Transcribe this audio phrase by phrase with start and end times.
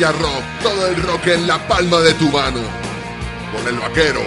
[0.00, 2.60] Mamella Rock, todo el rock en la palma de tu mano.
[3.52, 4.20] Con el vaquero.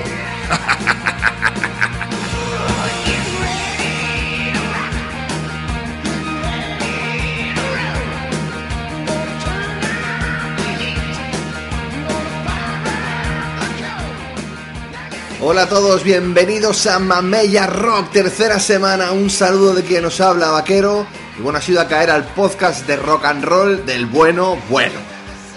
[15.41, 19.11] Hola a todos, bienvenidos a Mamella Rock, tercera semana.
[19.11, 21.07] Un saludo de quien nos habla, vaquero.
[21.39, 25.12] Y bueno, ha sido a caer al podcast de rock and roll del bueno, bueno.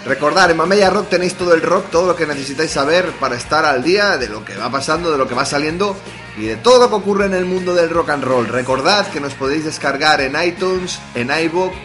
[0.07, 3.65] Recordad, en Mamella Rock tenéis todo el rock, todo lo que necesitáis saber para estar
[3.65, 5.97] al día de lo que va pasando, de lo que va saliendo
[6.37, 8.47] y de todo lo que ocurre en el mundo del rock and roll.
[8.47, 11.75] Recordad que nos podéis descargar en iTunes, en iVoox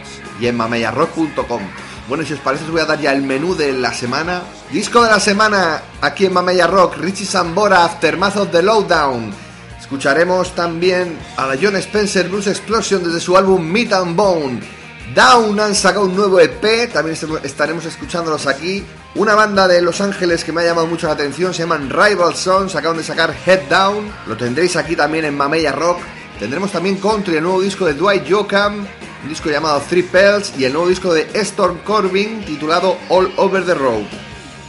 [0.40, 1.62] y en mamellarrock.com.
[2.08, 4.42] Bueno, si os parece os voy a dar ya el menú de la semana.
[4.70, 9.34] Disco de la semana aquí en Mamella Rock, Richie Sambora, Aftermath of the Lowdown.
[9.80, 14.81] Escucharemos también a la John Spencer Blues Explosion desde su álbum Meat and Bone.
[15.14, 18.84] Down han sacado un nuevo EP, también estaremos escuchándolos aquí.
[19.14, 22.34] Una banda de Los Ángeles que me ha llamado mucho la atención, se llaman Rival
[22.34, 25.98] Sons, acaban de sacar Head Down, lo tendréis aquí también en Mamella Rock.
[26.38, 28.86] Tendremos también Country, el nuevo disco de Dwight Yoakam,
[29.22, 33.66] un disco llamado Three Pells y el nuevo disco de Storm Corbin titulado All Over
[33.66, 34.06] the Road.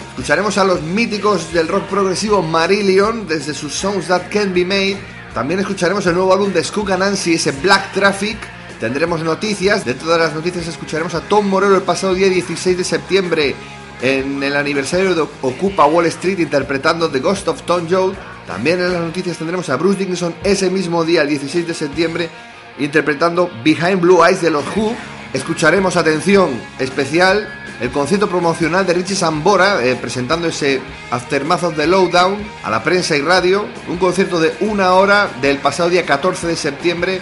[0.09, 4.97] Escucharemos a los míticos del rock progresivo Marillion desde sus Songs That Can Be Made.
[5.33, 8.37] También escucharemos el nuevo álbum de Skook Nancy, ese Black Traffic.
[8.83, 12.83] Tendremos noticias, dentro de las noticias escucharemos a Tom Morello el pasado día 16 de
[12.83, 13.55] septiembre
[14.01, 18.11] en el aniversario de Ocupa Wall Street interpretando The Ghost of Tom Joad.
[18.45, 22.29] También en las noticias tendremos a Bruce Dickinson ese mismo día, el 16 de septiembre,
[22.77, 24.93] interpretando Behind Blue Eyes de los Who.
[25.31, 27.47] Escucharemos, atención, especial,
[27.79, 32.83] el concierto promocional de Richie Sambora eh, presentando ese Aftermath of the Lowdown a la
[32.83, 33.65] prensa y radio.
[33.87, 37.21] Un concierto de una hora del pasado día 14 de septiembre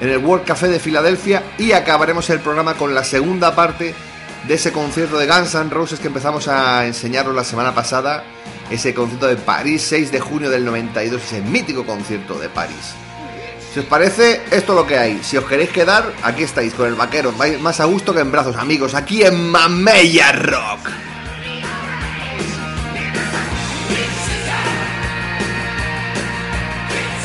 [0.00, 3.94] en el World Café de Filadelfia y acabaremos el programa con la segunda parte
[4.46, 8.24] de ese concierto de Guns N' Roses que empezamos a enseñaros la semana pasada,
[8.70, 12.94] ese concierto de París, 6 de junio del 92, ese mítico concierto de París.
[13.76, 15.20] Si os parece, esto es lo que hay.
[15.22, 18.56] Si os queréis quedar, aquí estáis con el vaquero, más a gusto que en brazos,
[18.56, 20.88] amigos, aquí en Mamella Rock.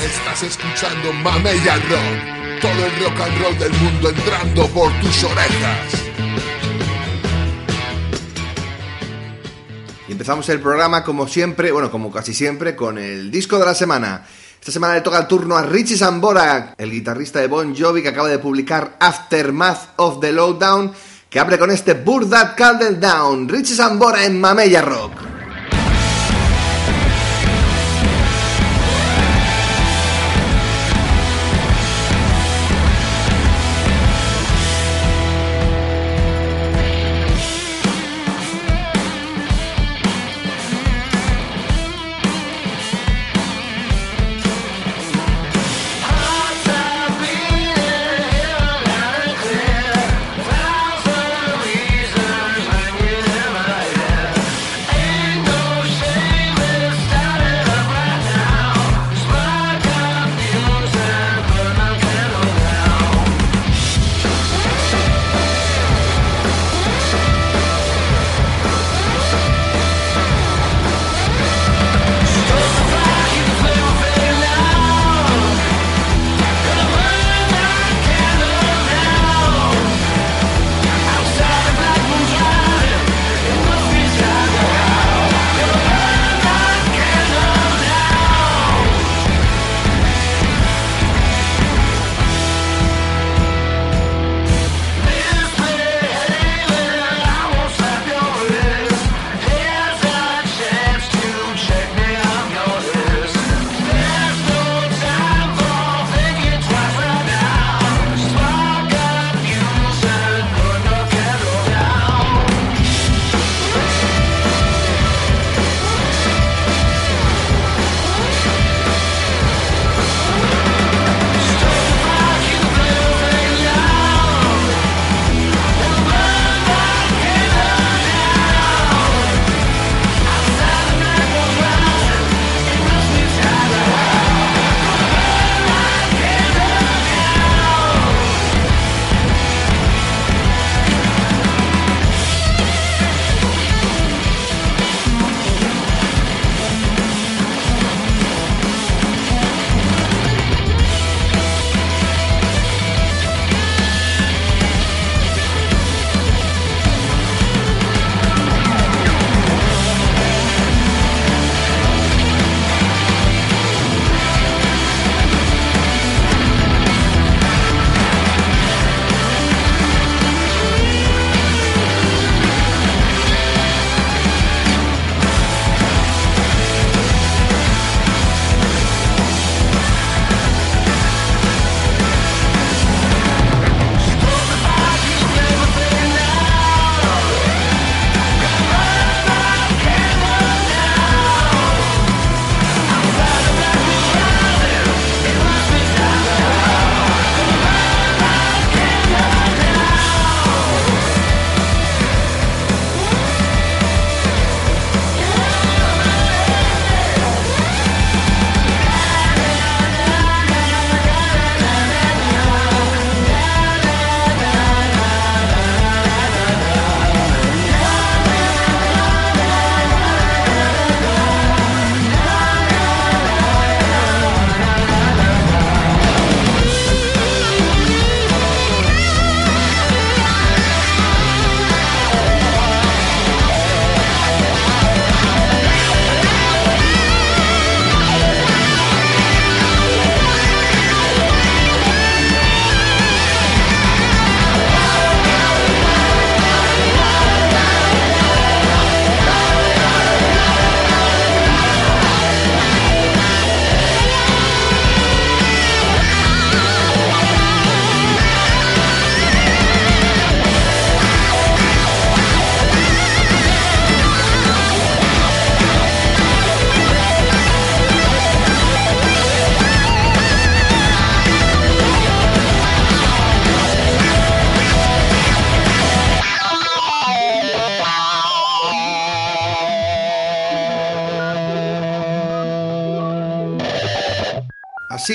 [0.03, 6.11] Estás escuchando Mamella Rock, todo el rock and roll del mundo entrando por tus orejas.
[10.07, 13.73] Y empezamos el programa como siempre, bueno, como casi siempre, con el disco de la
[13.73, 14.25] semana.
[14.59, 18.09] Esta semana le toca el turno a Richie Sambora, el guitarrista de Bon Jovi que
[18.09, 20.91] acaba de publicar Aftermath of the Lowdown,
[21.29, 22.57] que abre con este Burn That
[22.99, 23.49] Down.
[23.49, 25.30] Richie Sambora en Mamella Rock.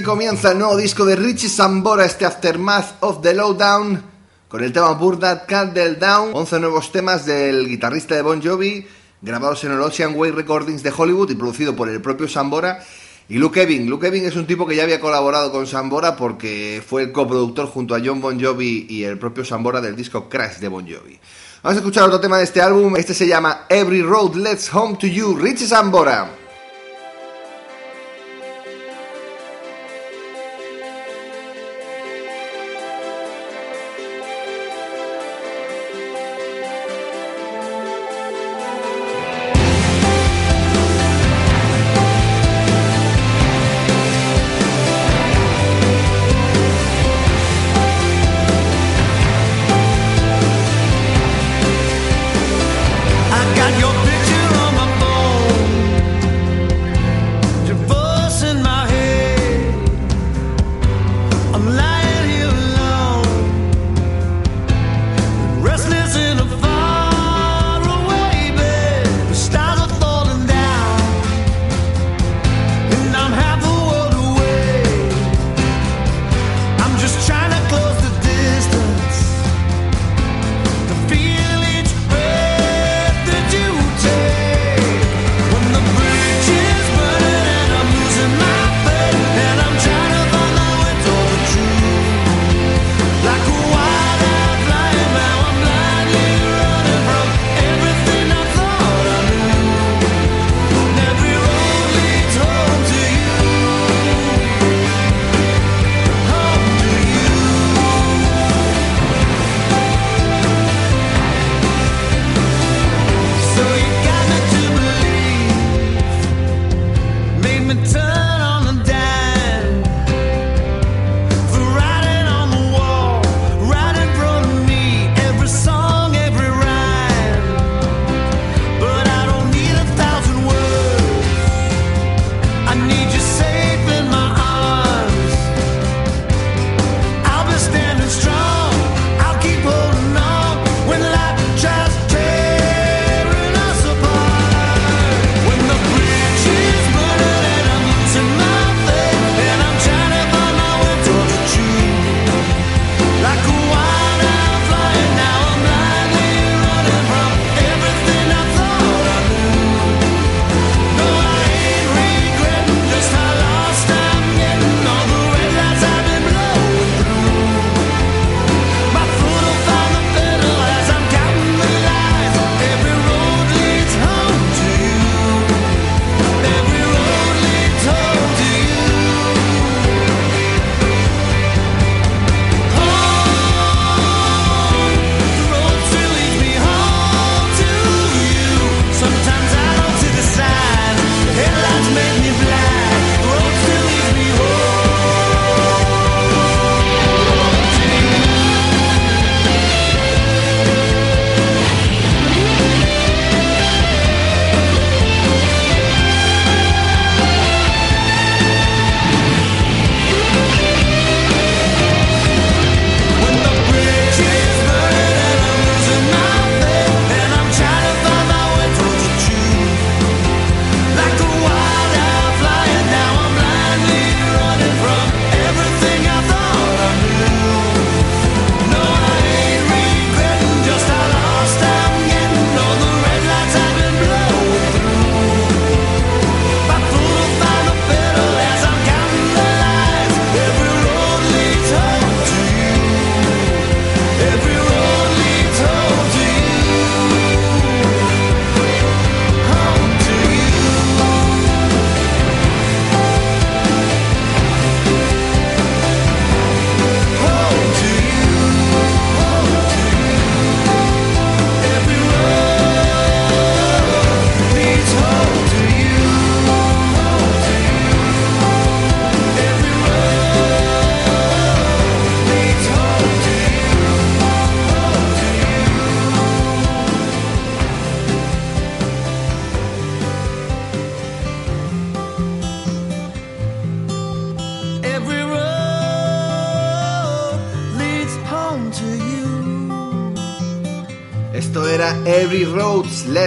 [0.06, 4.00] Comienza el nuevo disco de Richie Sambora, este Aftermath of the Lowdown,
[4.46, 8.86] con el tema Burn That Candle Down, 11 nuevos temas del guitarrista de Bon Jovi,
[9.20, 12.78] grabados en el Ocean Way Recordings de Hollywood y producido por el propio Sambora.
[13.28, 16.80] Y Luke Eving, Luke Eving es un tipo que ya había colaborado con Sambora porque
[16.86, 20.58] fue el coproductor junto a John Bon Jovi y el propio Sambora del disco Crash
[20.58, 21.18] de Bon Jovi.
[21.64, 24.98] Vamos a escuchar otro tema de este álbum, este se llama Every Road Leads Home
[25.00, 26.45] to You, Richie Sambora.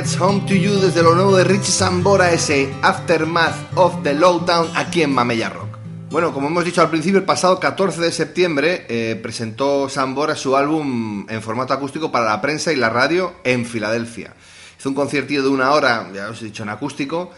[0.09, 4.67] Let's Home to You desde lo nuevo de Richie Sambora, ese Aftermath of the Lowdown
[4.73, 5.77] aquí en Mamella Rock.
[6.09, 10.57] Bueno, como hemos dicho al principio, el pasado 14 de septiembre eh, presentó Sambora su
[10.57, 14.33] álbum en formato acústico para la prensa y la radio en Filadelfia.
[14.79, 17.29] Hizo un conciertillo de una hora, ya os he dicho, en acústico,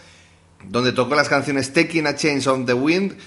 [0.64, 3.18] donde tocó las canciones Taking a Change on the Wind,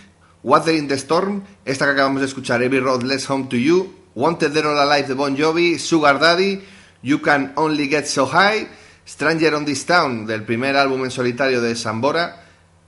[0.42, 3.94] Water in the Storm, esta que acabamos de escuchar, Every Road Less Home to You,
[4.14, 6.62] Wanted Dead or Alive de Bon Jovi, Sugar Daddy,
[7.02, 8.68] You Can Only Get So High,
[9.06, 12.44] Stranger on This Town, del primer álbum en solitario de Sambora,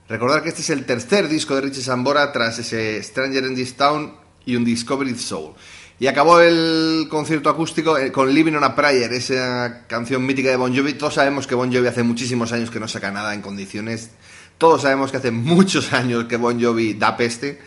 [0.09, 3.75] Recordar que este es el tercer disco de Richie Sambora tras ese Stranger in This
[3.75, 4.13] Town
[4.45, 5.53] y un Discovery Soul.
[5.99, 10.55] Y acabó el concierto acústico eh, con Living on a Prayer, esa canción mítica de
[10.55, 10.93] Bon Jovi.
[10.93, 14.11] Todos sabemos que Bon Jovi hace muchísimos años que no saca nada en condiciones.
[14.57, 17.59] Todos sabemos que hace muchos años que Bon Jovi da peste.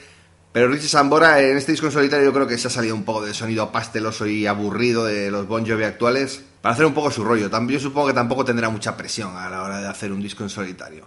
[0.52, 3.04] Pero Richie Sambora en este disco en solitario yo creo que se ha salido un
[3.04, 7.10] poco del sonido pasteloso y aburrido de los Bon Jovi actuales para hacer un poco
[7.10, 7.50] su rollo.
[7.68, 10.50] Yo supongo que tampoco tendrá mucha presión a la hora de hacer un disco en
[10.50, 11.06] solitario.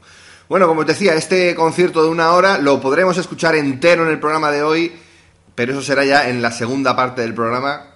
[0.49, 4.19] Bueno, como os decía, este concierto de una hora lo podremos escuchar entero en el
[4.19, 4.91] programa de hoy,
[5.55, 7.87] pero eso será ya en la segunda parte del programa.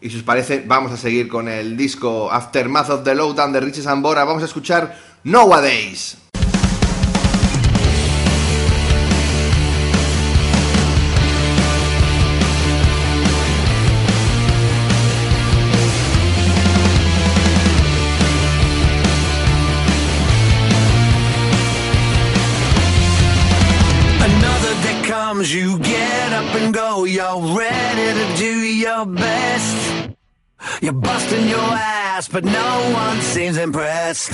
[0.00, 3.60] Y si os parece, vamos a seguir con el disco Aftermath of the Lowdown de
[3.60, 4.24] Richie Sambora.
[4.24, 6.29] Vamos a escuchar Nowadays.
[25.40, 27.04] Comes, you get up and go.
[27.04, 30.10] You're ready to do your best.
[30.82, 34.32] You're busting your ass, but no one seems impressed.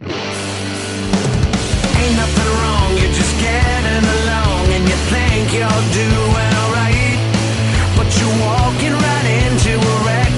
[0.00, 0.10] Ain't
[2.22, 7.18] nothing wrong, you're just getting along, and you think you're doing alright.
[7.96, 10.29] But you're walking right into a wrecking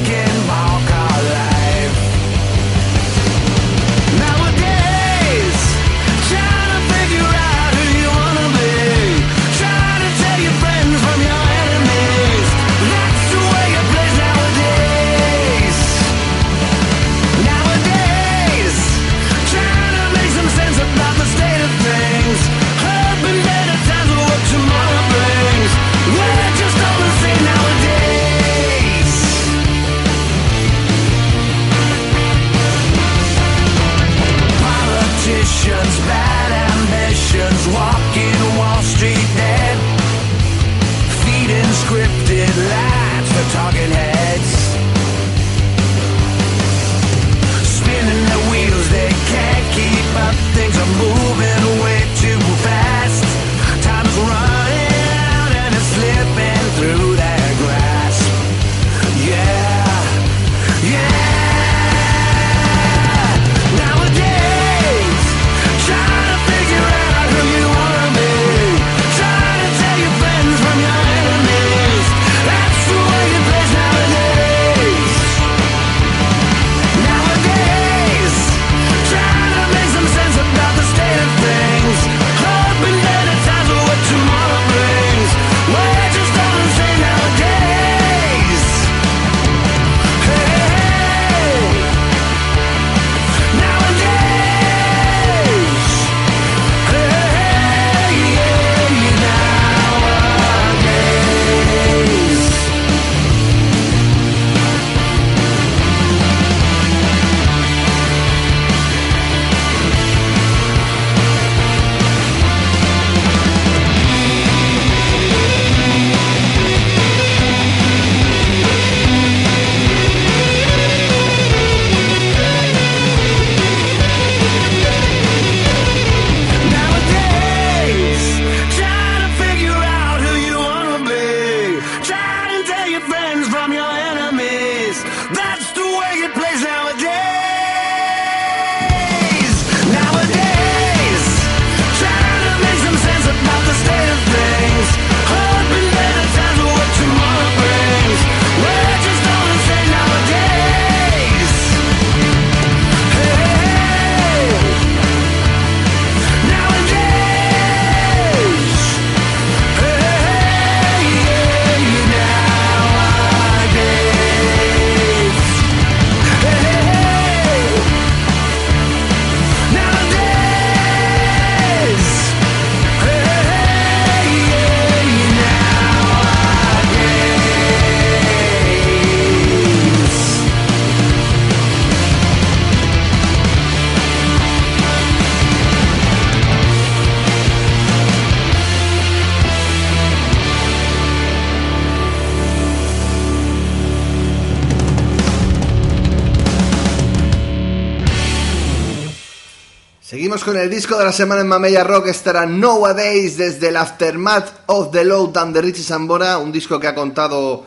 [200.45, 204.91] Con el disco de la semana en Mamella Rock, estará Nowadays desde el Aftermath of
[204.91, 207.65] the Lowdown de Richie Sambora, un disco que ha contado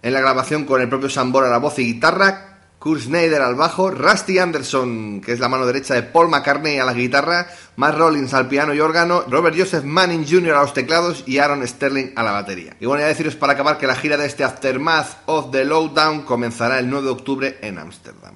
[0.00, 3.56] en la grabación con el propio Sambora a la voz y guitarra, Kurt Schneider al
[3.56, 7.96] bajo, Rusty Anderson, que es la mano derecha de Paul McCartney a la guitarra, Matt
[7.96, 10.54] Rollins al piano y órgano, Robert Joseph Manning Jr.
[10.54, 12.76] a los teclados y Aaron Sterling a la batería.
[12.78, 16.22] Y bueno, ya deciros para acabar que la gira de este Aftermath of the Lowdown
[16.22, 18.34] comenzará el 9 de octubre en Ámsterdam.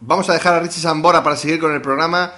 [0.00, 2.32] Vamos a dejar a Richie Sambora para seguir con el programa.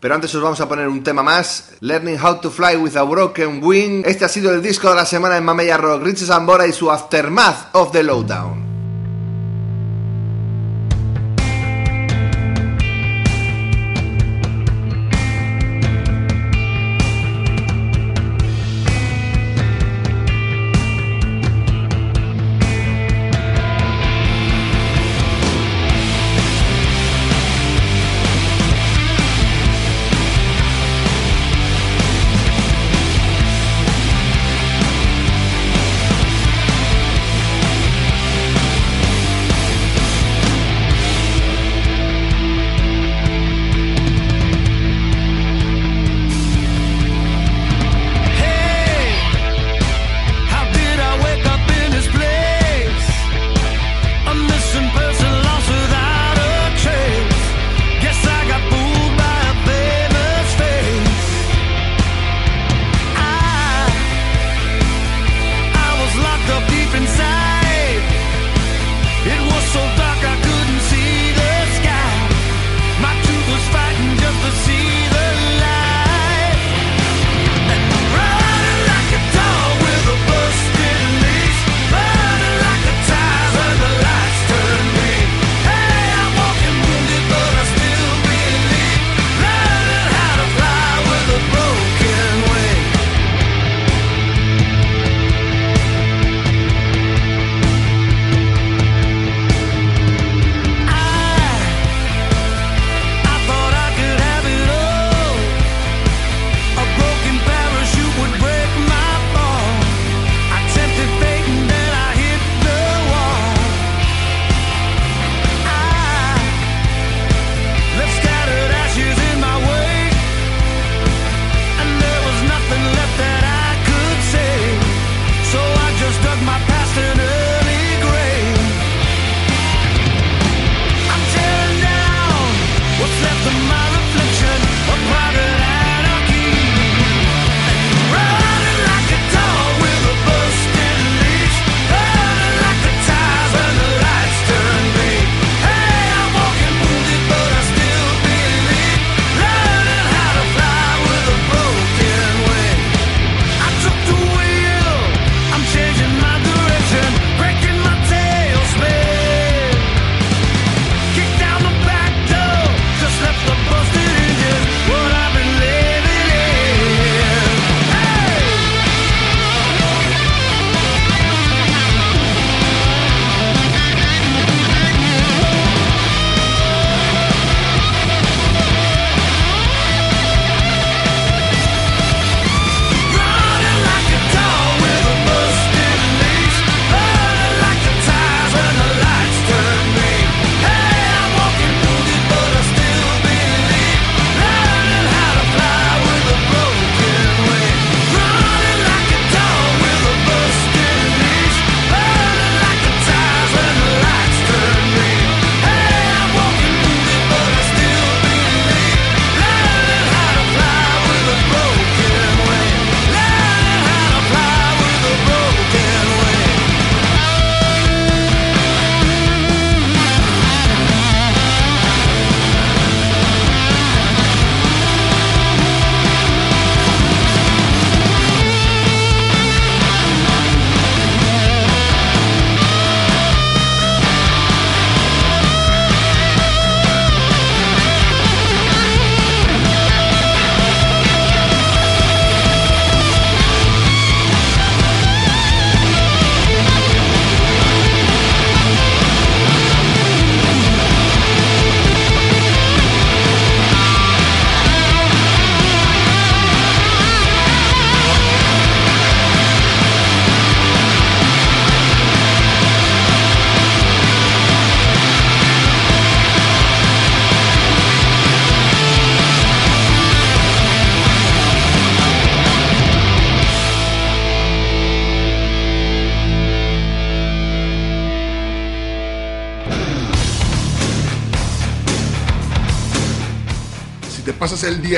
[0.00, 3.02] Pero antes os vamos a poner un tema más, Learning How to Fly with a
[3.02, 4.02] Broken Wing.
[4.06, 6.90] Este ha sido el disco de la semana en Mamella Rock, Richie Sambora y su
[6.90, 8.69] Aftermath of the Lowdown.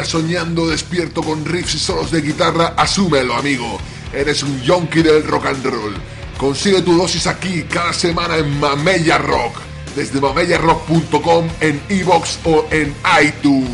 [0.01, 3.79] Soñando despierto con riffs y solos de guitarra, asúmelo, amigo.
[4.13, 5.95] Eres un yonki del rock and roll.
[6.39, 9.57] Consigue tu dosis aquí cada semana en Mamella Rock,
[9.95, 13.69] desde mamellarock.com en iBox o en iTunes.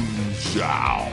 [0.55, 1.09] Chao.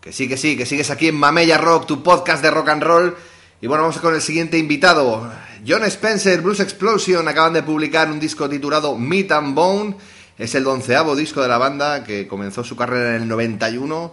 [0.00, 2.82] Que sí, que sí, que sigues aquí en Mamella Rock, tu podcast de rock and
[2.82, 3.16] roll.
[3.60, 5.32] Y bueno, vamos con el siguiente invitado.
[5.66, 9.96] John Spencer, Blues Explosion, acaban de publicar un disco titulado Meat and Bone.
[10.38, 14.12] Es el onceavo disco de la banda que comenzó su carrera en el 91.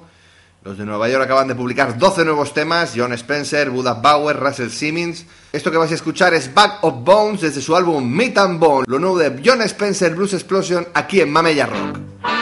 [0.64, 2.94] Los de Nueva York acaban de publicar 12 nuevos temas.
[2.96, 5.26] John Spencer, Buddha Bauer, Russell Simmons.
[5.54, 8.86] Esto que vais a escuchar es Back of Bones desde su álbum Meat and Bone.
[8.88, 12.39] Lo nuevo de John Spencer, Blues Explosion, aquí en Mamella Rock.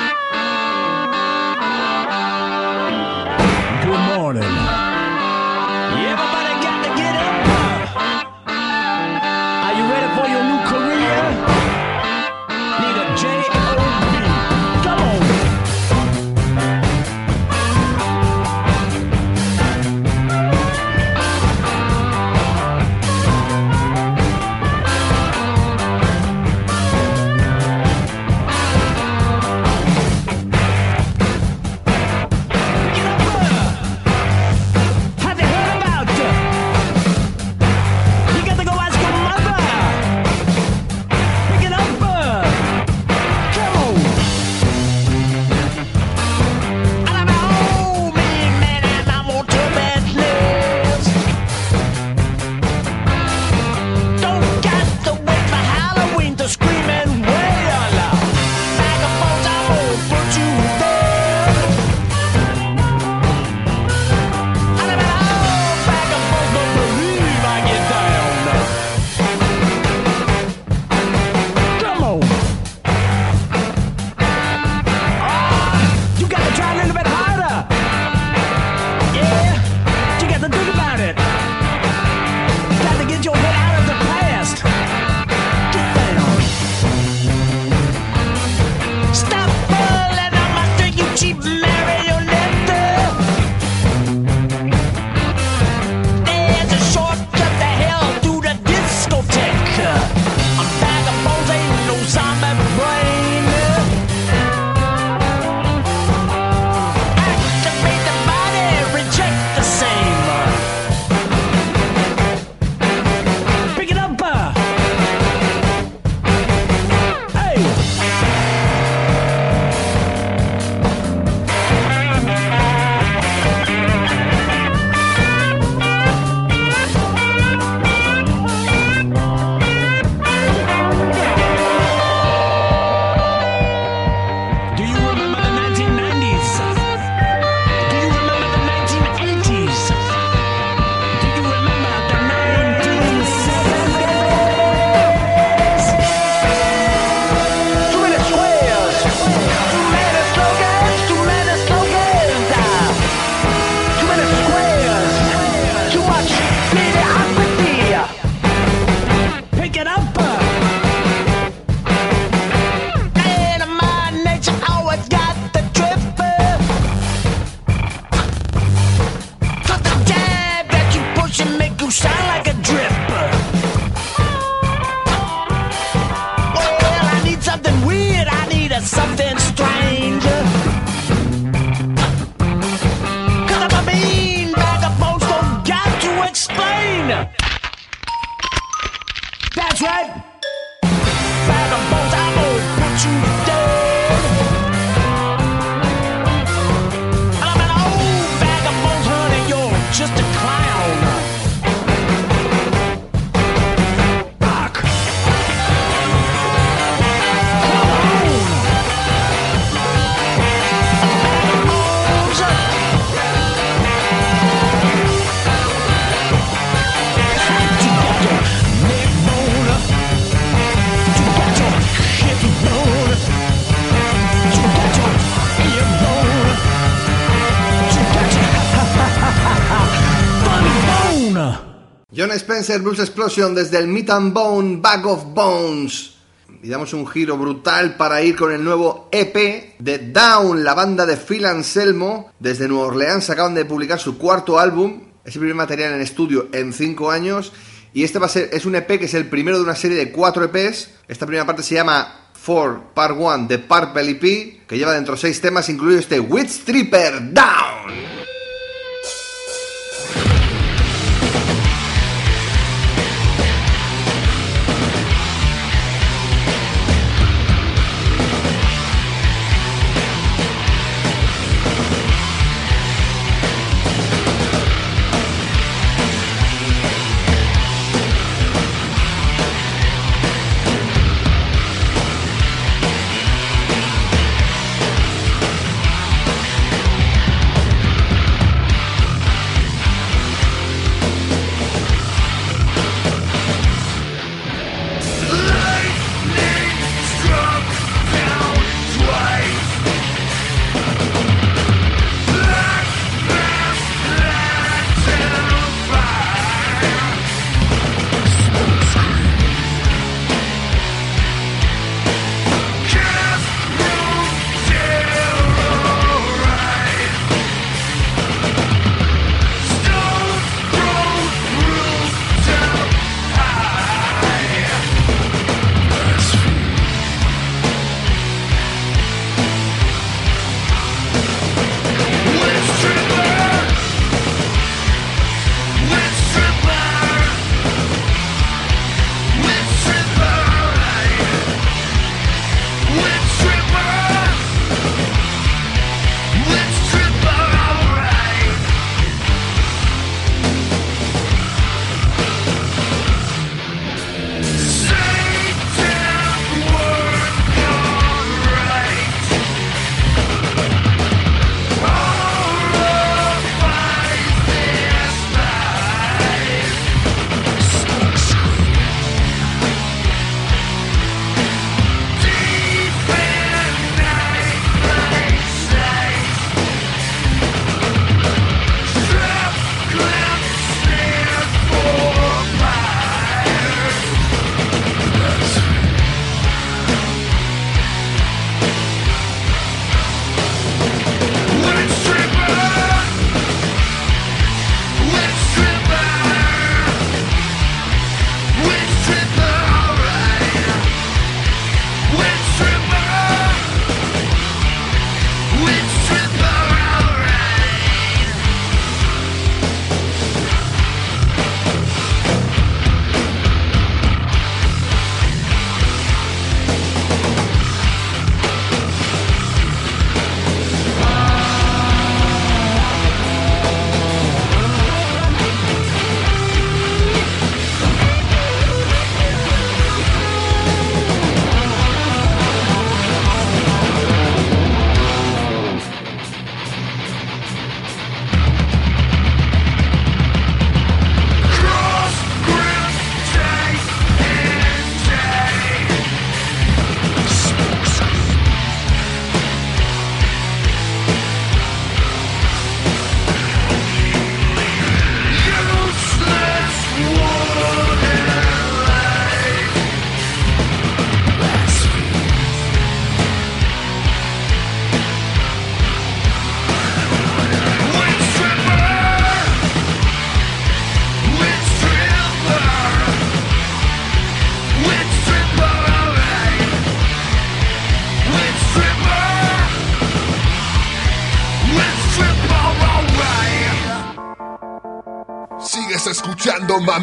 [232.75, 236.15] Blues Explosion desde el Meat and Bone, Bag of Bones.
[236.62, 241.06] Y damos un giro brutal para ir con el nuevo EP de Down, la banda
[241.06, 242.32] de Phil Anselmo.
[242.39, 245.03] Desde Nueva Orleans acaban de publicar su cuarto álbum.
[245.23, 247.53] Es el primer material en estudio en 5 años.
[247.93, 249.97] Y este va a ser, es un EP que es el primero de una serie
[249.97, 250.89] de 4 EPs.
[251.08, 255.39] Esta primera parte se llama 4 Part 1 de Purple EP, que lleva dentro seis
[255.39, 258.16] temas, incluido este Witch Stripper Down.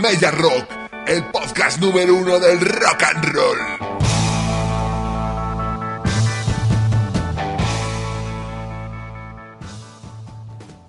[0.05, 0.67] Mamella Rock,
[1.07, 3.59] el podcast número uno del rock and roll.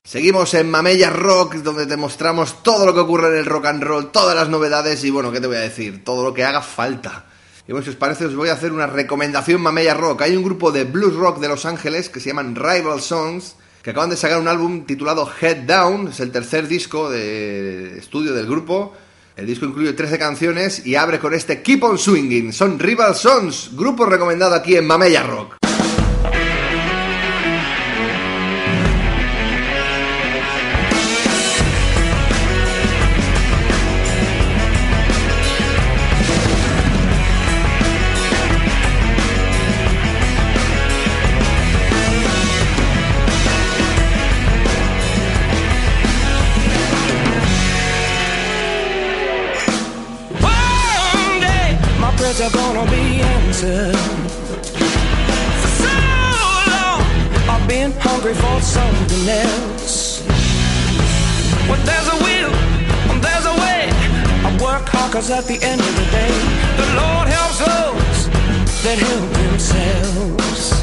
[0.04, 3.84] Seguimos en Mamella Rock, donde te mostramos todo lo que ocurre en el rock and
[3.84, 6.04] roll, todas las novedades y bueno, ¿qué te voy a decir?
[6.04, 7.24] Todo lo que haga falta.
[7.66, 10.24] Y bueno, si os parece, os voy a hacer una recomendación Mamella Rock.
[10.24, 13.92] Hay un grupo de blues rock de Los Ángeles que se llaman Rival Songs, que
[13.92, 18.46] acaban de sacar un álbum titulado Head Down, es el tercer disco de estudio del
[18.46, 18.94] grupo.
[19.36, 22.54] El disco incluye 13 canciones y abre con este Keep on Swinging.
[22.54, 25.65] Son Rival Sons, grupo recomendado aquí en Mamella Rock.
[52.92, 53.96] Be answered.
[55.62, 55.96] For so
[56.74, 57.02] long,
[57.50, 60.22] I've been hungry for something else.
[61.70, 62.52] When there's a will,
[63.10, 63.90] when there's a way,
[64.48, 66.34] I work hard 'cause at the end of the day,
[66.78, 68.20] the Lord helps those
[68.84, 70.75] that help themselves.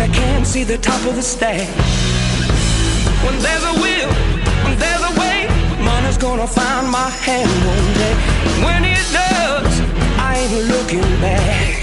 [0.00, 1.68] They can't see the top of the stack.
[3.22, 4.12] When there's a will,
[4.64, 5.38] when there's a way,
[5.84, 8.14] money's gonna find my hand one day.
[8.64, 9.74] When it does,
[10.18, 11.79] I ain't looking back.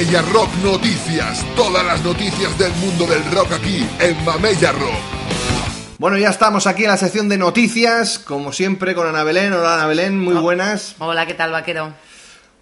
[0.00, 1.44] Mamella Rock Noticias.
[1.54, 4.94] Todas las noticias del mundo del rock aquí en Mamella Rock.
[5.98, 9.52] Bueno, ya estamos aquí en la sección de noticias, como siempre con Ana Belén.
[9.52, 10.94] Hola Ana Belén, muy buenas.
[11.00, 11.92] Hola, ¿qué tal, vaquero?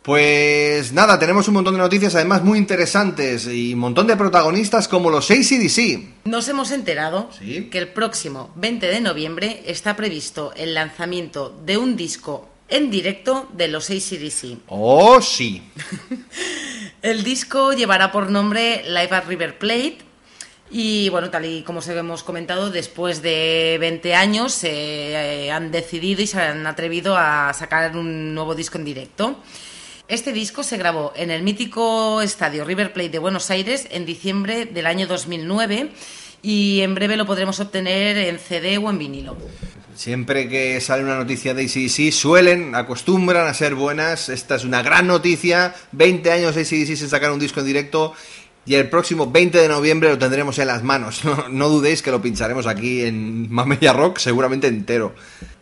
[0.02, 4.88] Pues nada, tenemos un montón de noticias, además muy interesantes, y un montón de protagonistas
[4.88, 6.24] como los ACDC.
[6.24, 7.68] Nos hemos enterado Sí.
[7.70, 13.48] que el próximo 20 de noviembre está previsto el lanzamiento de un disco en directo
[13.52, 14.58] de los ACDC.
[14.66, 15.62] Oh, sí.
[17.08, 19.96] El disco llevará por nombre Live at River Plate
[20.70, 25.70] y bueno, tal y como se hemos comentado, después de 20 años se eh, han
[25.70, 29.38] decidido y se han atrevido a sacar un nuevo disco en directo.
[30.06, 34.66] Este disco se grabó en el mítico estadio River Plate de Buenos Aires en diciembre
[34.66, 35.90] del año 2009
[36.42, 39.34] y en breve lo podremos obtener en CD o en vinilo.
[39.98, 44.28] Siempre que sale una noticia de ACDC suelen, acostumbran a ser buenas.
[44.28, 45.74] Esta es una gran noticia.
[45.90, 48.14] 20 años de ACDC sin sacar un disco en directo.
[48.64, 51.22] Y el próximo 20 de noviembre lo tendremos en las manos.
[51.50, 55.16] No, dudéis que lo pincharemos aquí en Mamella Rock, seguramente entero.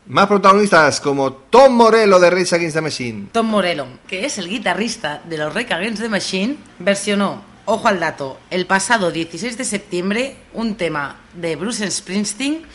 [0.06, 3.28] Más protagonistas como Tom Morello de Rage Against the Machine.
[3.32, 8.00] Tom Morello, que es el guitarrista de los Rage Against the Machine, versionó, ojo al
[8.00, 12.66] dato, el pasado 16 de septiembre un tema de Bruce Springsteen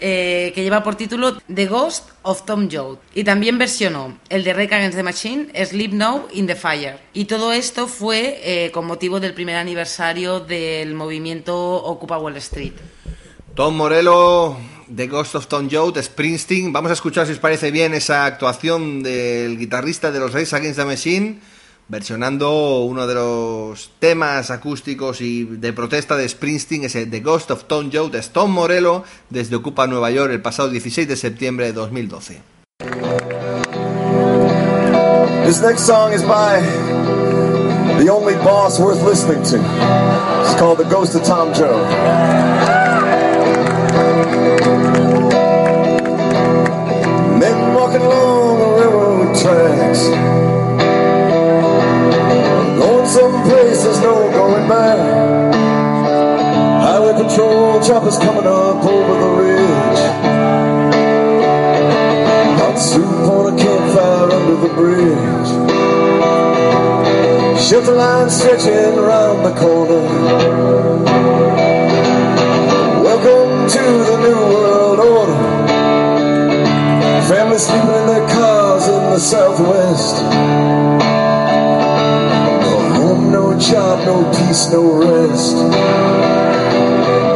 [0.00, 2.98] eh, que lleva por título The Ghost of Tom Joad.
[3.14, 6.98] Y también versionó el de Rage Against the Machine, Sleep Now in the Fire.
[7.12, 12.72] Y todo esto fue eh, con motivo del primer aniversario del movimiento Ocupa Wall Street.
[13.54, 14.56] Tom Morello,
[14.94, 16.72] The Ghost of Tom Joad, Springsteen.
[16.72, 20.78] Vamos a escuchar si os parece bien esa actuación del guitarrista de los Reyes Against
[20.78, 21.40] the Machine,
[21.88, 27.64] versionando uno de los temas acústicos y de protesta de Springsteen, ese The Ghost of
[27.64, 31.72] Tom Joad, es Tom Morello, desde Ocupa Nueva York el pasado 16 de septiembre de
[31.72, 32.42] 2012.
[35.44, 36.60] This next song is by
[38.02, 39.58] the only boss worth listening to.
[40.40, 41.84] It's called The Ghost of Tom Joe.
[47.38, 50.43] Men walking along the railroad tracks.
[54.68, 54.98] Back.
[56.82, 60.00] Highway patrol choppers coming up over the ridge.
[62.58, 65.50] Hot soup on a campfire under the bridge.
[67.60, 70.02] Shelter line stretching around the corner.
[73.02, 75.38] Welcome to the New World Order.
[77.28, 81.03] Families sleeping in their cars in the Southwest.
[83.14, 85.54] No home, no job, no peace, no rest.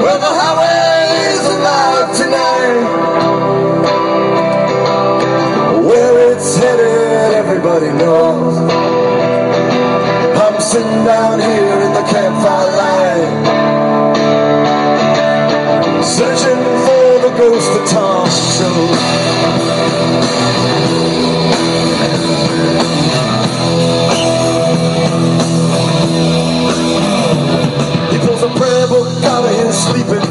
[0.02, 2.84] Well, the highway's alive tonight.
[5.86, 8.56] Where it's headed, everybody knows.
[10.40, 13.44] I'm sitting down here in the campfire light,
[16.04, 18.78] searching for the ghost of Tom Show.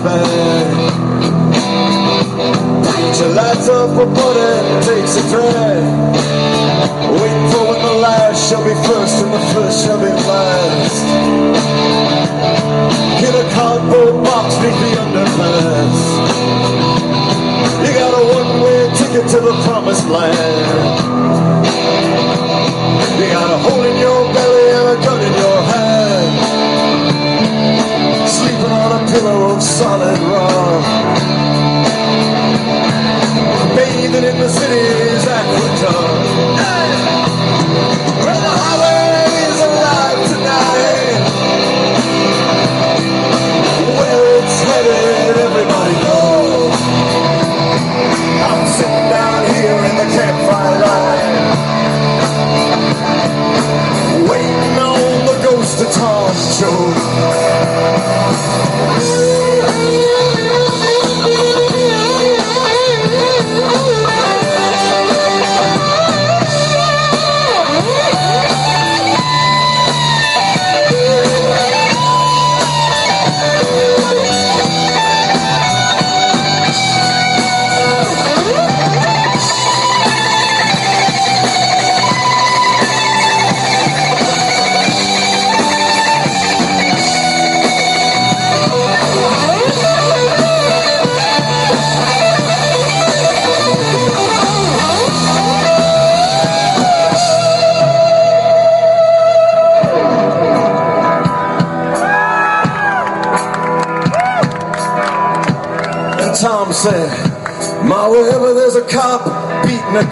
[0.08, 0.68] Bag.
[3.16, 5.84] She lights up a and takes a drag.
[7.20, 11.06] Waiting for when the last shall be first and the first shall be last.
[13.28, 15.98] In a cardboard box beneath the underpass.
[17.84, 21.18] You got a one-way ticket to the promised land.
[23.20, 24.47] You got a hole in your belly
[29.18, 30.86] pillow of solid rock.
[33.76, 35.26] Bathing in the city's.
[38.24, 41.22] Where the highway's alive tonight.
[43.98, 46.78] Where it's headed, everybody knows.
[48.48, 51.06] I'm sitting down here in the campfire.
[54.30, 58.57] Waiting on the ghost of Tom Jones.
[58.80, 59.27] And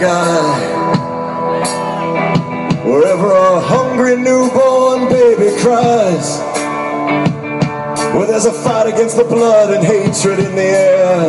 [0.05, 0.59] guy,
[2.85, 6.27] wherever a hungry newborn baby cries,
[8.13, 11.21] where there's a fight against the blood and hatred in the air,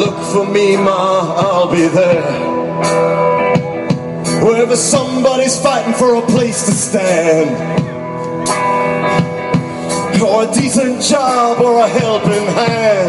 [0.00, 2.22] look for me, Ma, I'll be there.
[4.44, 7.50] Wherever somebody's fighting for a place to stand
[10.22, 13.01] or a decent job or a helping hand.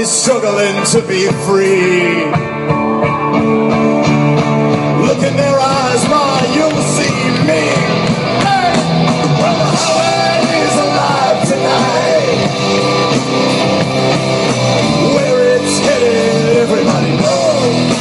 [0.00, 2.24] Wherever struggling to be free.
[5.04, 7.64] Look in their eyes, Ma, you'll see me.
[9.40, 12.40] Well, the highway's alive tonight.
[15.16, 17.92] Where it's headed, everybody knows.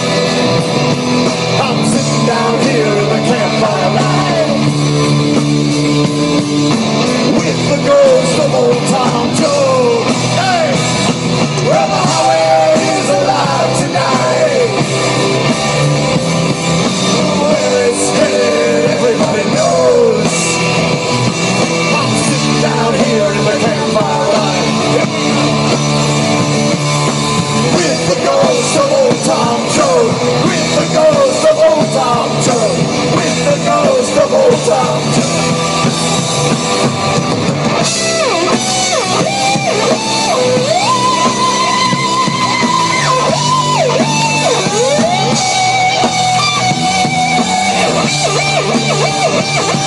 [1.60, 4.50] I'm sitting down here in the campfire light
[7.40, 8.99] with the ghost of old Tom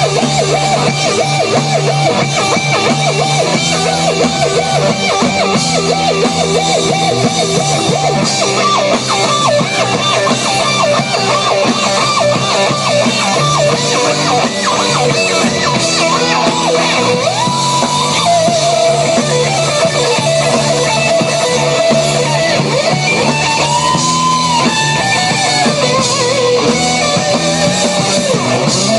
[0.05, 0.43] Oh,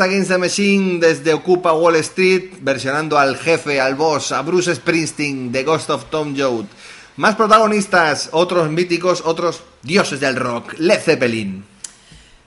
[0.00, 5.52] Against the Machine desde Ocupa Wall Street, versionando al jefe, al boss, a Bruce Springsteen,
[5.52, 6.66] The Ghost of Tom Joad.
[7.16, 11.64] Más protagonistas, otros míticos, otros dioses del rock, Led Zeppelin.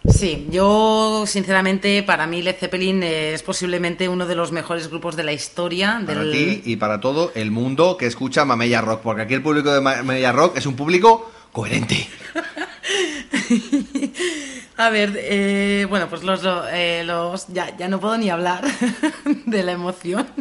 [0.08, 5.24] Sí, yo sinceramente para mí Led Zeppelin es posiblemente uno de los mejores grupos de
[5.24, 6.02] la historia.
[6.06, 6.32] Para del...
[6.32, 9.82] ti y para todo el mundo que escucha Mamella Rock, porque aquí el público de
[9.82, 12.08] Mamella Rock es un público coherente.
[14.78, 18.64] A ver, eh, bueno, pues los, lo- eh, los ya, ya no puedo ni hablar
[19.46, 20.28] de la emoción.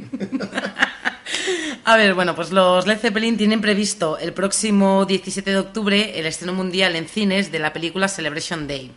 [1.85, 6.27] A ver, bueno, pues los Led Zeppelin tienen previsto el próximo 17 de octubre el
[6.27, 8.91] estreno mundial en cines de la película Celebration Day.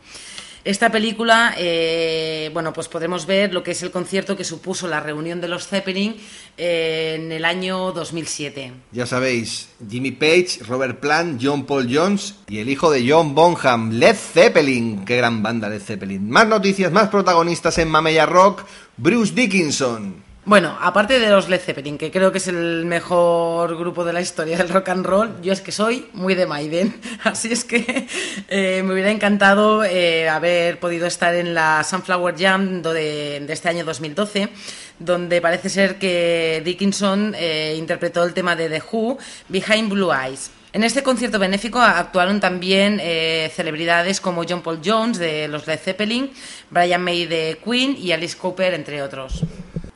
[0.70, 4.99] Esta película, eh, bueno, pues podremos ver lo que es el concierto que supuso la
[4.99, 6.15] reunión de los Zeppelin
[6.57, 8.74] eh, en el año 2007.
[8.91, 13.93] Ya sabéis, Jimmy Page, Robert Plant, John Paul Jones y el hijo de John Bonham,
[13.93, 15.05] Led Zeppelin.
[15.05, 16.30] Qué gran banda Led Zeppelin.
[16.30, 18.63] Más noticias, más protagonistas en Mamella Rock,
[18.95, 20.28] Bruce Dickinson.
[20.50, 24.20] Bueno, aparte de los Led Zeppelin, que creo que es el mejor grupo de la
[24.20, 27.00] historia del rock and roll, yo es que soy muy de Maiden.
[27.24, 28.08] Así es que
[28.47, 33.86] eh, me hubiera encantado eh, haber podido estar en la Sunflower Jam de este año
[33.86, 34.50] 2012,
[34.97, 39.20] donde parece ser que Dickinson eh, interpretó el tema de The Who,
[39.50, 40.50] Behind Blue Eyes.
[40.74, 45.80] En este concierto benéfico actuaron también eh, celebridades como John Paul Jones de los Led
[45.80, 46.32] Zeppelin,
[46.72, 49.43] Brian May de Queen y Alice Cooper, entre otros.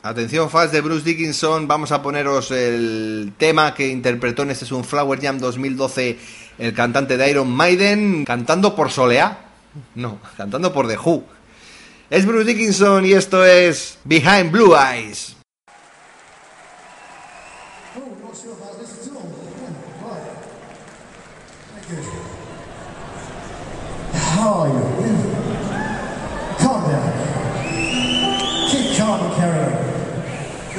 [0.06, 5.22] Atención fans de Bruce Dickinson, vamos a poneros el tema que interpretó en este Sunflower
[5.22, 6.20] Jam 2012
[6.58, 9.46] el cantante de Iron Maiden, cantando por Soleá.
[9.96, 11.24] No, cantando por The Who.
[12.10, 15.38] Es Bruce Dickinson y esto es Behind Blue Eyes.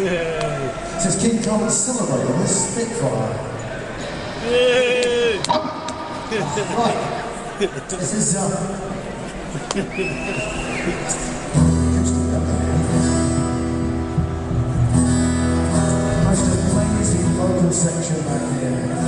[0.09, 1.02] On.
[1.02, 3.55] Just keep calm and celebrate on this Spitfire.
[6.76, 7.59] right.
[7.59, 8.90] This is uh.
[16.24, 19.03] Most amazing vocal section back here.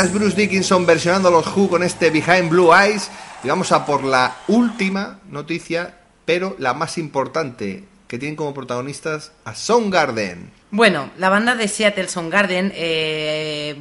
[0.00, 3.10] Eras Bruce Dickinson versionando los Who con este Behind Blue Eyes.
[3.44, 5.94] Y vamos a por la última noticia,
[6.24, 10.52] pero la más importante, que tienen como protagonistas a Soundgarden.
[10.70, 13.76] Bueno, la banda de Seattle Soundgarden eh,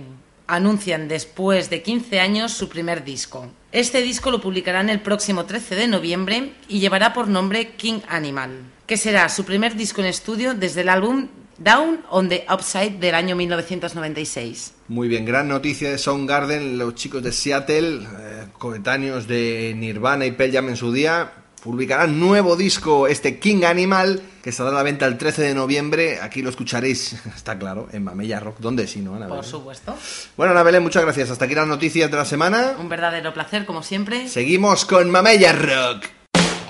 [0.47, 3.47] anuncian después de 15 años su primer disco.
[3.71, 8.59] Este disco lo publicarán el próximo 13 de noviembre y llevará por nombre King Animal,
[8.87, 13.15] que será su primer disco en estudio desde el álbum Down on the Upside del
[13.15, 14.73] año 1996.
[14.89, 20.31] Muy bien, gran noticia de Soundgarden, los chicos de Seattle, eh, coetáneos de Nirvana y
[20.31, 21.31] Pearl Jam en su día,
[21.61, 26.19] publicarán nuevo disco, este King Animal, que estará a la venta el 13 de noviembre.
[26.21, 28.57] Aquí lo escucharéis, está claro, en Mamella Rock.
[28.59, 29.51] ¿Dónde si no, Ana Por Belén?
[29.51, 29.95] supuesto.
[30.35, 31.29] Bueno, Ana Belén, muchas gracias.
[31.29, 32.73] Hasta aquí las noticias de la semana.
[32.79, 34.27] Un verdadero placer, como siempre.
[34.27, 36.05] Seguimos con Mamella Rock.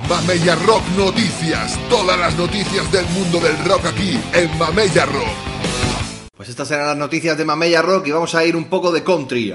[0.09, 1.80] Mamella Rock Noticias.
[1.89, 5.68] Todas las noticias del mundo del rock aquí en Mamella Rock.
[6.40, 9.04] Pues estas eran las noticias de Mamella Rock y vamos a ir un poco de
[9.04, 9.52] country.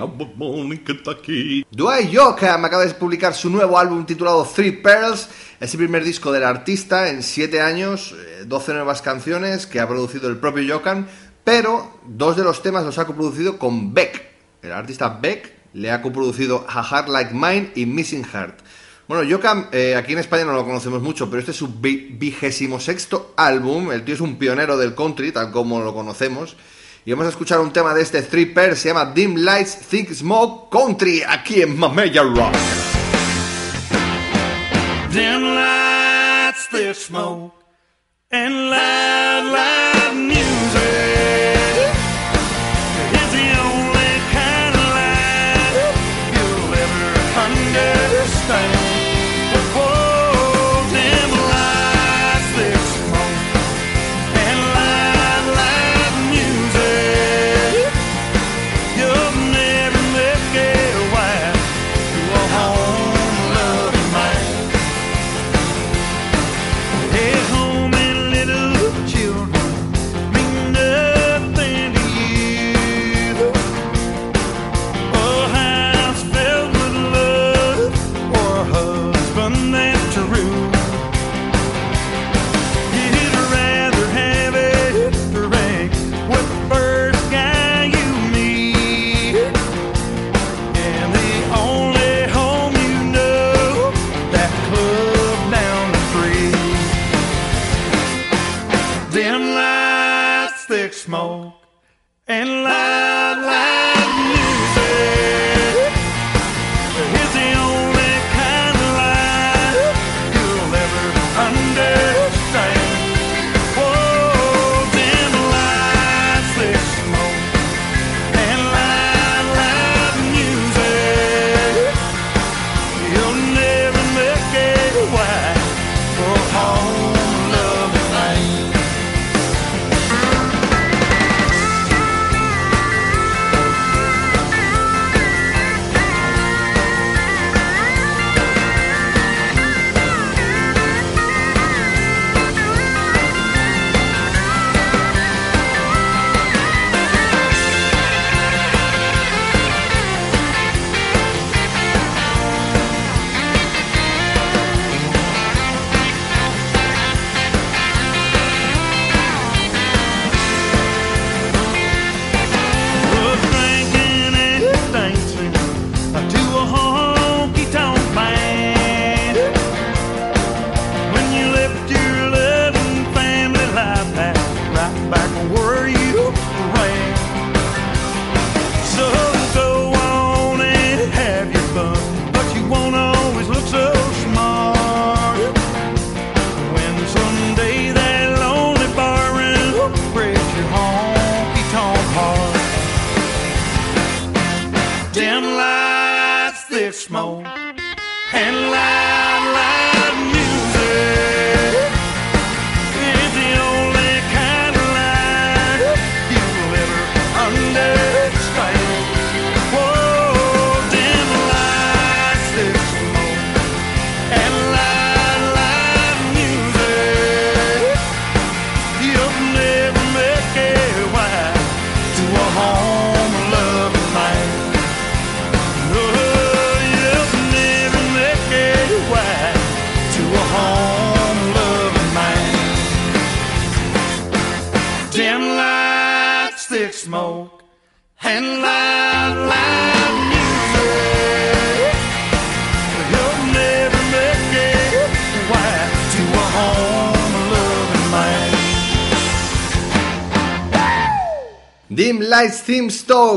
[1.71, 5.31] Dwight Yoakam acaba de publicar su nuevo álbum titulado Three Pearls.
[5.59, 9.89] Es el primer disco del artista en 7 años, eh, 12 nuevas canciones que ha
[9.89, 11.07] producido el propio Yoakam,
[11.43, 14.23] pero dos de los temas los ha coproducido con Beck.
[14.61, 18.59] El artista Beck le ha coproducido A Heart Like Mine y Missing Heart.
[19.07, 22.09] Bueno, Yoakam eh, aquí en España no lo conocemos mucho, pero este es su vi-
[22.19, 23.93] vigésimo sexto álbum.
[23.93, 26.57] El tío es un pionero del country, tal como lo conocemos.
[27.05, 30.71] Y vamos a escuchar un tema de este Pairs, se llama Dim Lights, Thick Smoke
[30.75, 32.55] Country, aquí en Mamella Rock.
[35.11, 37.53] Dim lights, thick smoke,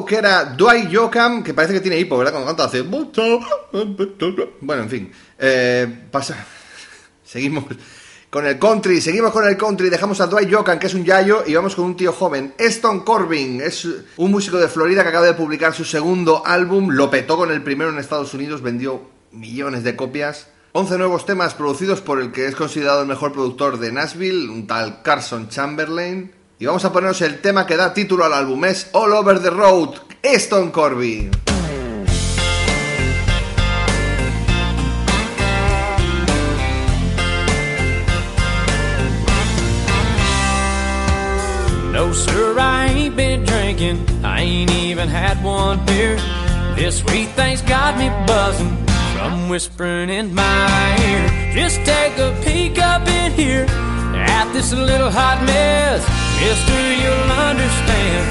[0.06, 2.34] Que era Dwight Yoakam, que parece que tiene hipo, ¿verdad?
[2.34, 2.82] Cuando canta hace...
[4.62, 5.12] Bueno, en fin.
[5.38, 6.46] Eh, pasa...
[7.24, 7.66] Seguimos
[8.30, 11.44] con el country, seguimos con el country, dejamos a Dwight Yoakam, que es un yayo,
[11.46, 12.54] y vamos con un tío joven.
[12.58, 13.88] Eston Corbin es
[14.18, 17.64] un músico de Florida que acaba de publicar su segundo álbum, lo petó con el
[17.64, 20.48] primero en Estados Unidos, vendió millones de copias.
[20.74, 24.68] 11 nuevos temas producidos por el que es considerado el mejor productor de Nashville, un
[24.68, 26.32] tal Carson Chamberlain.
[26.60, 29.52] Y vamos a ponernos el tema que da título al álbum, es All Over the
[29.52, 29.90] Road,
[30.24, 31.30] Eston Corbin.
[41.94, 44.04] No, sir, I ain't been drinking.
[44.24, 46.18] I ain't even had one beer.
[46.76, 48.76] This sweet thing's got me buzzing
[49.14, 51.54] from whispering in my ear.
[51.54, 53.68] Just take a peek up in here
[54.16, 56.27] at this little hot mess.
[56.40, 58.26] Mister, you'll understand.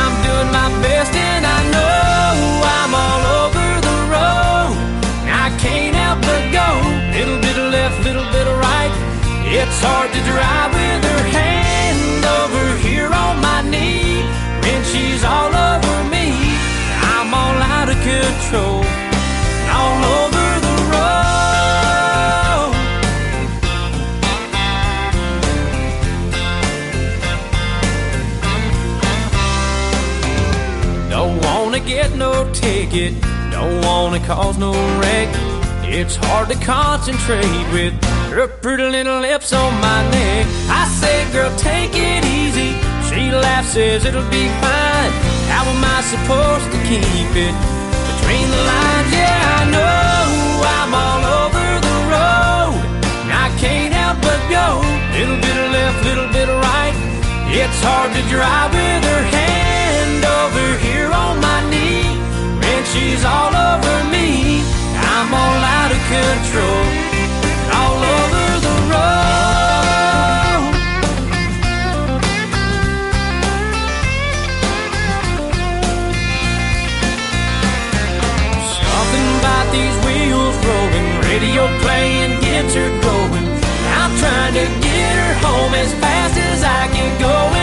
[0.00, 4.72] I'm doing my best and I know I'm all over the road.
[5.28, 6.68] I can't help but go.
[7.12, 8.92] Little bit of left, little bit of right.
[9.44, 14.24] It's hard to drive with her hand over here on my knee.
[14.64, 16.32] When she's all over me,
[17.14, 18.80] I'm all out of control.
[32.92, 33.20] Ticket,
[33.50, 35.28] don't wanna cause no wreck.
[35.84, 37.92] It's hard to concentrate with
[38.32, 40.46] her pretty little lips on my neck.
[40.68, 42.72] I say, girl, take it easy.
[43.08, 45.12] She laughs, says it'll be fine.
[45.52, 47.54] How am I supposed to keep it
[48.08, 49.10] between the lines?
[49.12, 50.24] Yeah, I know
[50.78, 52.76] I'm all over the road.
[53.44, 54.68] I can't help but go.
[55.16, 56.94] Little bit of left, little bit of right.
[57.52, 59.61] It's hard to drive with her hand
[62.92, 64.60] she's all over me,
[65.16, 66.84] I'm all out of control.
[67.80, 69.32] All over the road.
[79.72, 80.56] These wheels
[81.24, 83.46] radio playing gets her going.
[84.00, 87.61] I'm trying to get her home as fast as I can go,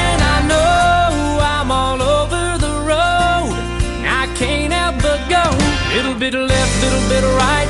[6.00, 7.68] Little bit of left, little bit of right.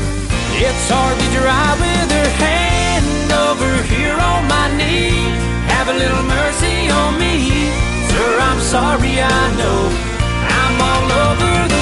[0.53, 5.33] It's hard to drive with her hand over here on my knee.
[5.73, 7.73] Have a little mercy on me,
[8.05, 8.39] sir.
[8.39, 9.81] I'm sorry, I know
[10.61, 11.78] I'm all over the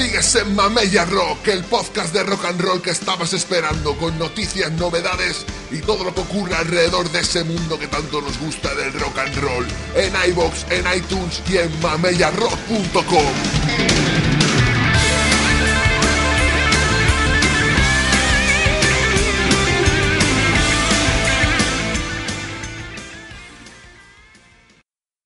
[0.00, 4.72] Sigues en Mamella Rock, el podcast de rock and roll que estabas esperando, con noticias,
[4.72, 8.94] novedades y todo lo que ocurre alrededor de ese mundo que tanto nos gusta del
[8.94, 9.66] rock and roll.
[9.94, 13.24] En iBox, en iTunes y en mamellarock.com.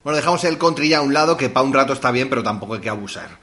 [0.03, 2.43] Bueno, dejamos el country ya a un lado, que para un rato está bien, pero
[2.43, 3.39] tampoco hay que abusar.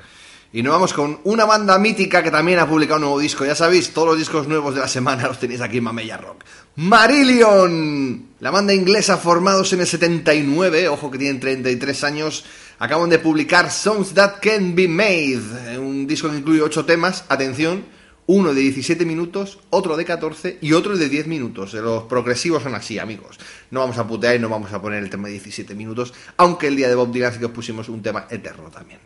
[0.53, 3.45] Y nos vamos con una banda mítica que también ha publicado un nuevo disco.
[3.45, 6.43] Ya sabéis, todos los discos nuevos de la semana los tenéis aquí en Mamella Rock.
[6.75, 12.43] Marillion, la banda inglesa formados en el 79, ojo que tienen 33 años,
[12.79, 17.85] acaban de publicar Songs That Can Be Made, un disco que incluye 8 temas, atención,
[18.27, 21.73] uno de 17 minutos, otro de 14 y otro de 10 minutos.
[21.73, 23.39] Los progresivos son así, amigos.
[23.71, 26.67] No vamos a putear y no vamos a poner el tema de 17 minutos, aunque
[26.67, 28.99] el día de Bob Dylan sí que os pusimos un tema eterno también.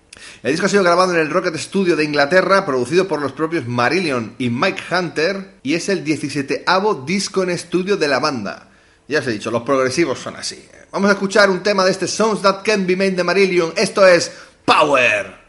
[0.43, 3.67] El disco ha sido grabado en el Rocket Studio de Inglaterra, producido por los propios
[3.67, 8.69] Marillion y Mike Hunter, y es el 17avo disco en estudio de la banda.
[9.07, 10.67] Ya os he dicho, los progresivos son así.
[10.91, 13.73] Vamos a escuchar un tema de este Songs That Can Be Made de Marillion.
[13.75, 14.31] Esto es
[14.65, 15.44] Power.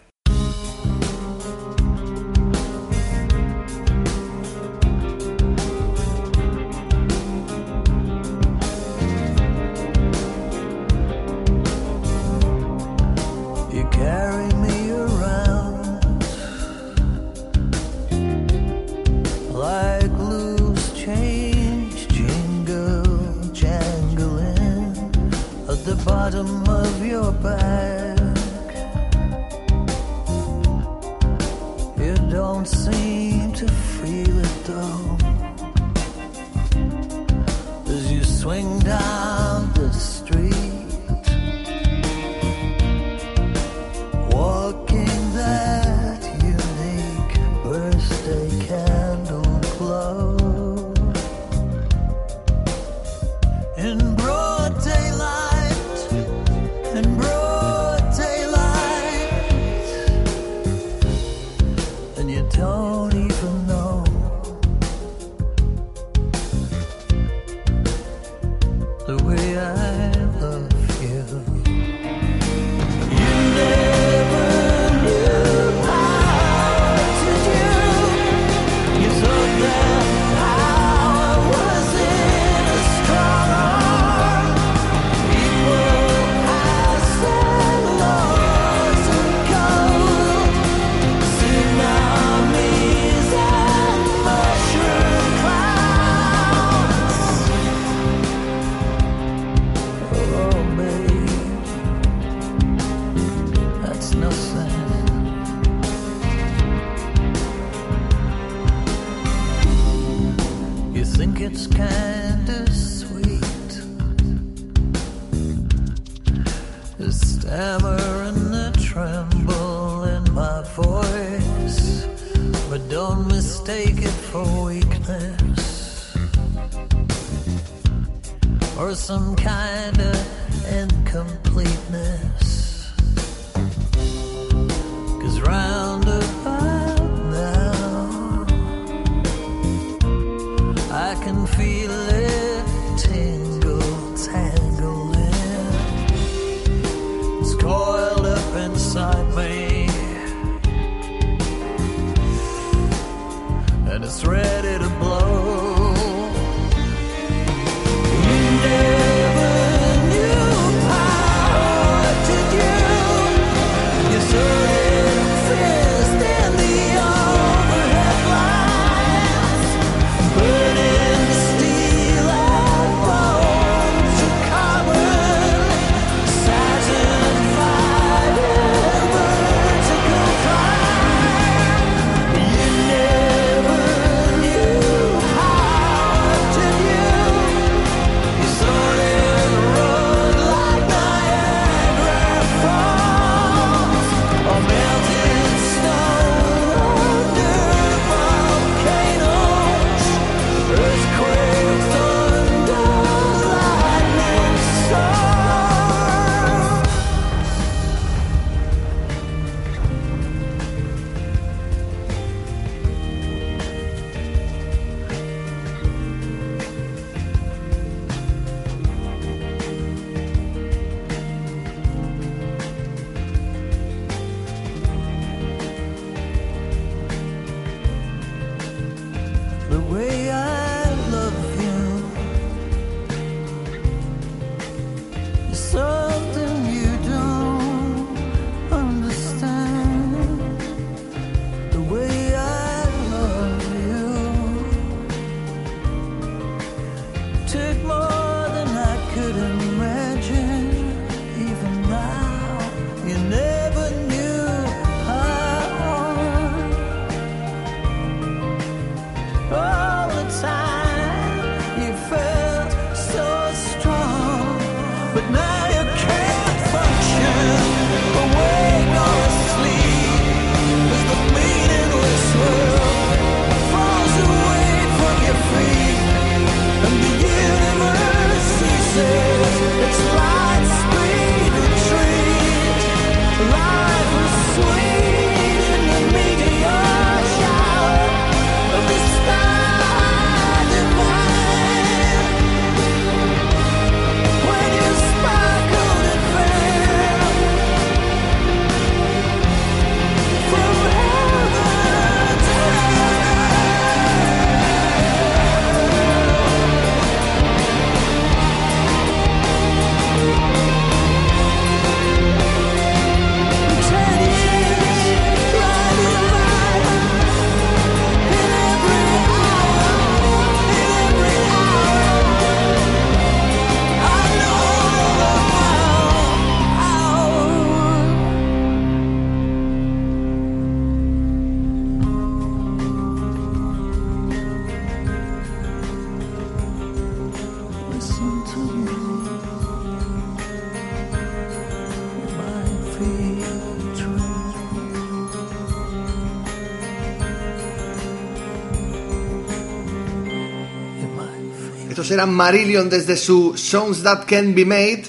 [352.07, 355.07] Estos eran Marillion desde su Songs That Can Be Made.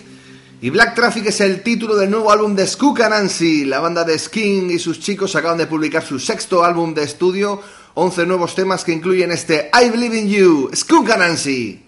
[0.62, 3.66] Y Black Traffic es el título del nuevo álbum de Skook Nancy.
[3.66, 7.62] La banda de Skin y sus chicos acaban de publicar su sexto álbum de estudio.
[7.94, 11.87] 11 nuevos temas que incluyen este I Believe in You, Skook Nancy.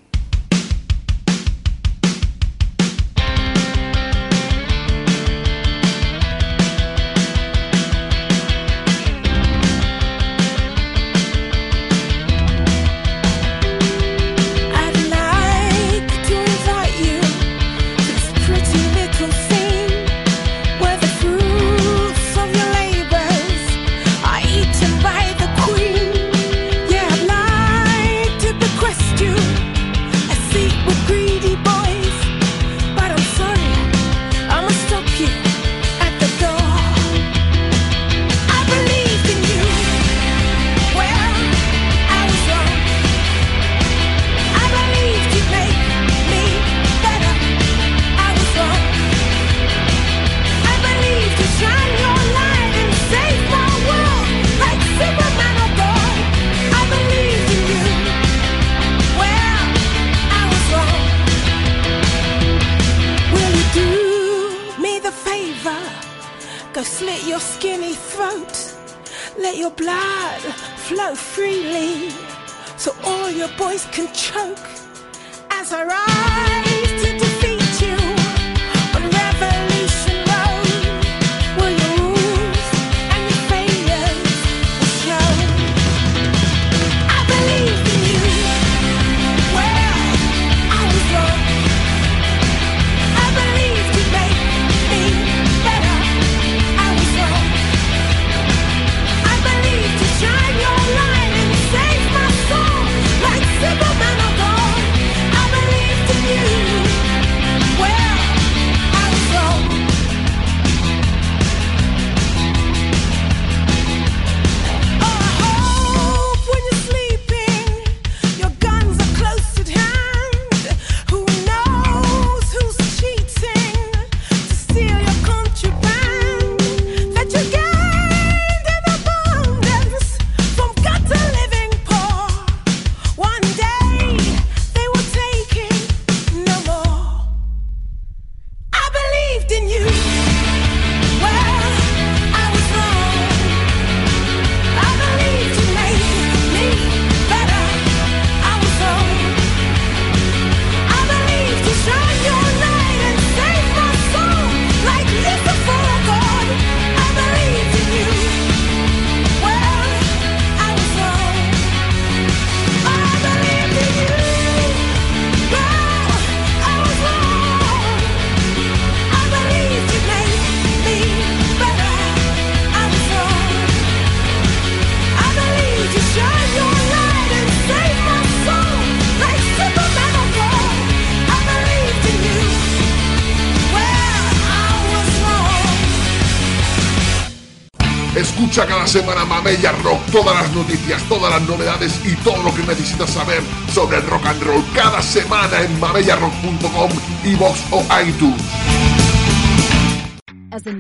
[188.90, 193.44] Semana Mamella Rock, todas las noticias, todas las novedades y todo lo que necesitas saber
[193.72, 196.90] sobre el rock and roll cada semana en mamellarock.com,
[197.24, 198.89] iVoox o iTunes.